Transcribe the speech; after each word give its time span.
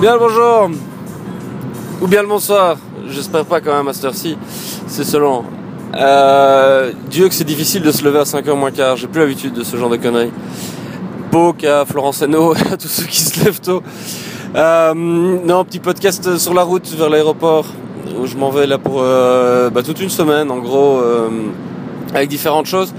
Bien 0.00 0.14
le 0.14 0.18
bonjour 0.18 0.70
Ou 2.00 2.06
bien 2.06 2.22
le 2.22 2.28
bonsoir 2.28 2.78
J'espère 3.06 3.44
pas 3.44 3.60
quand 3.60 3.76
même 3.76 3.86
à 3.86 3.92
cette 3.92 4.06
heure-ci, 4.06 4.38
c'est 4.86 5.04
selon. 5.04 5.44
Euh, 5.94 6.92
Dieu 7.10 7.28
que 7.28 7.34
c'est 7.34 7.44
difficile 7.44 7.82
de 7.82 7.92
se 7.92 8.02
lever 8.02 8.20
à 8.20 8.22
5h 8.22 8.54
moins 8.54 8.70
quart, 8.70 8.96
j'ai 8.96 9.08
plus 9.08 9.20
l'habitude 9.20 9.52
de 9.52 9.62
ce 9.62 9.76
genre 9.76 9.90
de 9.90 9.96
conneries. 9.96 10.32
Poke 11.30 11.64
à 11.64 11.84
Florence 11.84 12.22
Hainaut, 12.22 12.54
à 12.72 12.78
tous 12.78 12.88
ceux 12.88 13.04
qui 13.04 13.20
se 13.20 13.44
lèvent 13.44 13.60
tôt. 13.60 13.82
Euh, 14.54 14.94
non, 14.94 15.64
petit 15.64 15.80
podcast 15.80 16.38
sur 16.38 16.54
la 16.54 16.62
route 16.62 16.88
vers 16.96 17.10
l'aéroport, 17.10 17.66
où 18.18 18.26
je 18.26 18.38
m'en 18.38 18.50
vais 18.50 18.66
là 18.66 18.78
pour 18.78 19.00
euh, 19.02 19.68
bah, 19.68 19.82
toute 19.82 20.00
une 20.00 20.08
semaine 20.08 20.50
en 20.50 20.60
gros, 20.60 20.98
euh, 20.98 21.28
avec 22.14 22.30
différentes 22.30 22.66
choses. 22.66 22.94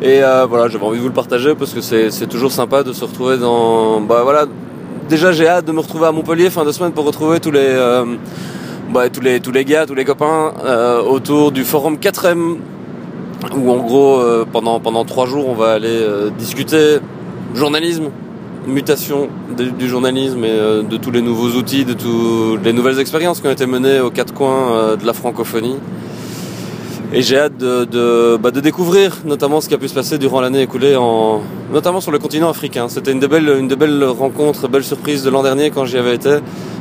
Et 0.00 0.20
voilà, 0.48 0.68
j'avais 0.68 0.84
envie 0.84 0.96
de 0.96 1.02
vous 1.02 1.08
le 1.08 1.14
partager 1.14 1.54
parce 1.54 1.74
que 1.74 1.82
c'est 1.82 2.28
toujours 2.28 2.52
sympa 2.52 2.82
de 2.82 2.94
se 2.94 3.04
retrouver 3.04 3.36
dans... 3.36 4.00
Bah 4.00 4.20
voilà, 4.22 4.46
déjà 5.08 5.32
j'ai 5.32 5.48
hâte 5.48 5.64
de 5.64 5.72
me 5.72 5.80
retrouver 5.80 6.06
à 6.06 6.12
Montpellier 6.12 6.50
fin 6.50 6.64
de 6.64 6.72
semaine 6.72 6.92
pour 6.92 7.04
retrouver 7.04 7.40
tous 7.40 7.50
les... 7.50 7.60
Euh, 7.62 8.04
bah, 8.92 9.08
tous 9.10 9.20
les 9.20 9.40
tous 9.40 9.50
les 9.50 9.64
gars, 9.64 9.84
tous 9.84 9.96
les 9.96 10.04
copains 10.04 10.52
euh, 10.64 11.02
autour 11.02 11.50
du 11.50 11.64
forum 11.64 11.96
4M 11.96 12.56
où 13.56 13.70
en 13.72 13.78
gros 13.78 14.18
euh, 14.20 14.44
pendant 14.50 14.78
pendant 14.78 15.04
trois 15.04 15.26
jours 15.26 15.48
on 15.48 15.54
va 15.54 15.72
aller 15.72 15.88
euh, 15.90 16.30
discuter 16.30 16.98
journalisme, 17.54 18.10
mutation 18.68 19.28
de- 19.58 19.64
du 19.64 19.88
journalisme 19.88 20.44
et 20.44 20.50
euh, 20.50 20.82
de 20.84 20.96
tous 20.98 21.10
les 21.10 21.20
nouveaux 21.20 21.50
outils, 21.58 21.84
de 21.84 21.94
toutes 21.94 22.64
les 22.64 22.72
nouvelles 22.72 23.00
expériences 23.00 23.40
qui 23.40 23.48
ont 23.48 23.52
été 23.52 23.66
menées 23.66 23.98
aux 24.00 24.10
quatre 24.10 24.32
coins 24.32 24.72
euh, 24.72 24.96
de 24.96 25.04
la 25.04 25.12
francophonie. 25.12 25.76
Et 27.12 27.22
j'ai 27.22 27.38
hâte 27.38 27.56
de, 27.56 27.84
de, 27.84 28.36
bah, 28.36 28.50
de 28.50 28.60
découvrir 28.60 29.18
notamment 29.24 29.60
ce 29.60 29.68
qui 29.68 29.74
a 29.74 29.78
pu 29.78 29.88
se 29.88 29.94
passer 29.94 30.18
durant 30.18 30.40
l'année 30.40 30.62
écoulée, 30.62 30.96
en, 30.96 31.40
notamment 31.72 32.00
sur 32.00 32.10
le 32.10 32.18
continent 32.18 32.50
africain. 32.50 32.88
C'était 32.88 33.12
une 33.12 33.20
des 33.20 33.28
belles, 33.28 33.48
une 33.48 33.68
des 33.68 33.76
belles 33.76 34.02
rencontres, 34.04 34.66
belle 34.68 34.84
surprise 34.84 35.22
de 35.22 35.30
l'an 35.30 35.42
dernier 35.42 35.70
quand 35.70 35.84
j'y 35.84 35.98
avais 35.98 36.14
été. 36.16 36.38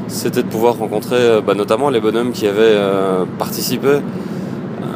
C'était 0.07 0.41
de 0.41 0.47
pouvoir 0.47 0.77
rencontrer 0.77 1.17
euh, 1.17 1.41
bah, 1.41 1.53
notamment 1.53 1.89
les 1.89 1.99
bonhommes 1.99 2.31
qui 2.31 2.47
avaient 2.47 2.59
euh, 2.61 3.25
participé 3.37 3.87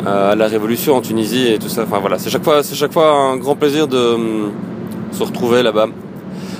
euh, 0.07 0.31
à 0.31 0.35
la 0.35 0.47
révolution 0.47 0.95
en 0.95 1.01
Tunisie 1.01 1.47
et 1.47 1.59
tout 1.59 1.69
ça. 1.69 1.83
Enfin 1.83 1.99
voilà, 1.99 2.17
c'est 2.17 2.29
chaque 2.29 2.43
fois, 2.43 2.63
c'est 2.63 2.75
chaque 2.75 2.93
fois 2.93 3.11
un 3.11 3.37
grand 3.37 3.55
plaisir 3.55 3.87
de 3.87 3.97
hum, 3.97 4.51
se 5.11 5.23
retrouver 5.23 5.61
là-bas 5.61 5.87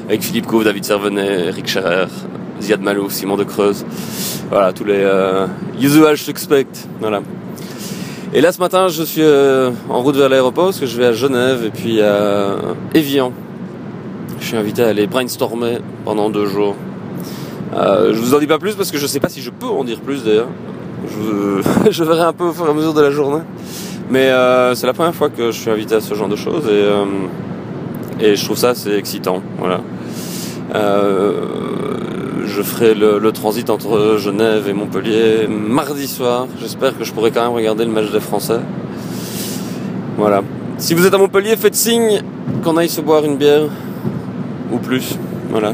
avec 0.08 0.24
Philippe 0.24 0.48
Couve, 0.48 0.64
David 0.64 0.86
Servenet, 0.86 1.48
Eric 1.48 1.68
Scherer, 1.68 2.08
Ziad 2.62 2.82
Malou, 2.82 3.10
Simon 3.10 3.38
de 3.38 3.44
Creuse. 3.44 3.86
Voilà, 4.50 4.74
tous 4.74 4.84
les 4.84 4.98
euh, 4.98 5.46
usual 5.80 6.18
suspects. 6.18 6.88
Voilà. 7.00 7.22
Et 8.34 8.42
là 8.42 8.52
ce 8.52 8.60
matin, 8.60 8.88
je 8.90 9.02
suis 9.02 9.24
euh, 9.24 9.72
en 9.90 10.02
route 10.02 10.16
vers 10.16 10.30
l'aéroport 10.30 10.66
parce 10.66 10.80
que 10.80 10.86
je 10.86 10.96
vais 10.98 11.06
à 11.06 11.14
Genève 11.14 11.64
et 11.66 11.72
puis 11.72 12.02
à 12.02 12.58
Évian. 12.94 13.34
Je 14.40 14.46
suis 14.46 14.58
invité 14.58 14.84
à 14.84 14.88
aller 14.90 15.08
brainstormer 15.08 15.80
pendant 16.06 16.30
deux 16.30 16.46
jours. 16.46 16.76
Euh, 17.76 18.14
je 18.14 18.20
vous 18.20 18.36
en 18.36 18.40
dis 18.40 18.48
pas 18.48 18.60
plus 18.60 18.76
parce 18.76 18.92
que 18.92 18.98
je 18.98 19.08
sais 19.08 19.20
pas 19.20 19.30
si 19.30 19.42
je 19.42 19.50
peux 19.50 19.66
en 19.66 19.84
dire 19.84 20.00
plus 20.00 20.24
d'ailleurs. 20.24 20.50
Je, 21.08 21.62
je 21.92 22.04
verrai 22.04 22.22
un 22.22 22.34
peu 22.34 22.46
au 22.46 22.54
fur 22.54 22.68
et 22.68 22.70
à 22.70 22.74
mesure 22.74 22.94
de 22.94 23.02
la 23.02 23.12
journée. 23.12 23.42
Mais 24.12 24.30
euh, 24.30 24.76
c'est 24.76 24.88
la 24.88 24.94
première 24.94 25.16
fois 25.16 25.30
que 25.30 25.52
je 25.52 25.60
suis 25.60 25.70
invité 25.70 25.96
à 25.96 26.02
ce 26.02 26.14
genre 26.14 26.30
de 26.30 26.36
choses 26.36 26.66
et, 26.66 26.72
euh, 26.72 27.06
et 28.20 28.36
je 28.36 28.44
trouve 28.44 28.58
ça 28.58 28.70
assez 28.70 28.94
excitant. 28.94 29.42
Voilà. 29.58 29.82
Euh, 30.76 31.34
je 32.50 32.62
ferai 32.62 32.94
le, 32.94 33.32
transit 33.32 33.70
entre 33.70 34.18
Genève 34.18 34.68
et 34.68 34.74
Montpellier 34.74 35.48
mardi 35.48 36.08
soir. 36.08 36.48
J'espère 36.60 36.98
que 36.98 37.04
je 37.04 37.14
pourrai 37.14 37.32
quand 37.32 37.44
même 37.44 37.54
regarder 37.54 37.86
le 37.86 37.92
match 37.92 38.12
des 38.12 38.20
Français. 38.20 38.60
Voilà. 40.18 40.42
Si 40.78 40.94
vous 40.94 41.06
êtes 41.06 41.14
à 41.14 41.18
Montpellier, 41.18 41.56
faites 41.56 41.76
signe 41.76 42.22
qu'on 42.64 42.78
aille 42.78 42.90
se 42.90 43.02
boire 43.02 43.24
une 43.24 43.38
bière 43.38 43.64
ou 44.72 44.78
plus. 44.78 45.18
Voilà. 45.50 45.74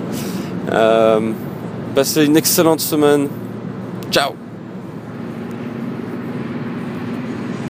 Euh, 0.72 1.32
passez 1.96 2.26
une 2.26 2.38
excellente 2.38 2.80
semaine. 2.80 3.28
Ciao 4.12 4.45